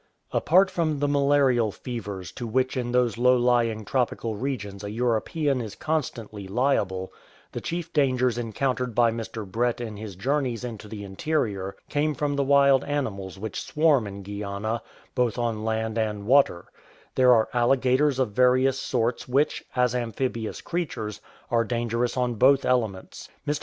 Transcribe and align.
Apart 0.31 0.71
from 0.71 0.97
the 0.97 1.07
malarial 1.07 1.71
fevers 1.71 2.31
to 2.31 2.47
which 2.47 2.75
in 2.75 2.91
those 2.91 3.19
low 3.19 3.37
lying 3.37 3.85
tropical 3.85 4.33
regions 4.35 4.83
a 4.83 4.89
European 4.89 5.61
is 5.61 5.75
constantly 5.75 6.47
liable, 6.47 7.13
the 7.51 7.61
chief 7.61 7.93
dangers 7.93 8.35
encountered 8.35 8.95
by 8.95 9.11
Mr. 9.11 9.45
Brett 9.45 9.79
in 9.79 9.97
his 9.97 10.15
journeys 10.15 10.63
into 10.63 10.87
the 10.87 11.03
interior 11.03 11.75
came 11.87 12.15
from 12.15 12.35
the 12.35 12.43
wild 12.43 12.83
animals 12.85 13.37
which 13.37 13.61
swarm 13.61 14.07
in 14.07 14.23
Guiana, 14.23 14.81
both 15.13 15.37
on 15.37 15.63
land 15.63 15.99
and 15.99 16.25
water 16.25 16.71
There 17.13 17.33
are 17.35 17.47
alligators 17.53 18.17
of 18.17 18.31
various 18.31 18.79
sorts 18.79 19.27
which, 19.27 19.63
as 19.75 19.93
amphibious 19.93 20.61
creatures, 20.61 21.21
are 21.51 21.63
dangerous 21.63 22.17
on 22.17 22.33
both 22.33 22.65
elements. 22.65 23.29
Mr. 23.47 23.59